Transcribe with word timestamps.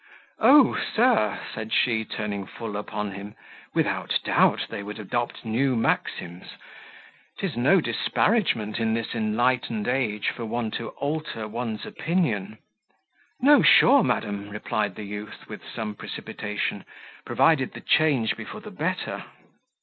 "O! 0.39 0.75
Sir," 0.95 1.39
said 1.53 1.71
she, 1.71 2.03
turning 2.03 2.47
full 2.47 2.75
upon 2.75 3.11
him, 3.11 3.35
"without 3.75 4.19
doubt 4.23 4.65
they 4.67 4.81
would 4.81 4.97
adopt 4.97 5.45
new 5.45 5.75
maxims; 5.75 6.53
'tis 7.37 7.55
no 7.55 7.79
disparagement 7.79 8.79
in 8.79 8.95
this 8.95 9.13
enlightened 9.13 9.87
age 9.87 10.29
for 10.29 10.43
one 10.43 10.71
to 10.71 10.87
alter 10.89 11.47
one's 11.47 11.85
opinion." 11.85 12.57
"No, 13.41 13.61
sure, 13.61 14.03
madam," 14.03 14.49
replied 14.49 14.95
the 14.95 15.03
youth, 15.05 15.47
with 15.47 15.61
some 15.71 15.93
precipitation, 15.93 16.83
"provided 17.23 17.73
the 17.73 17.79
change 17.81 18.35
be 18.35 18.43
for 18.43 18.59
the 18.59 18.71
better." 18.71 19.25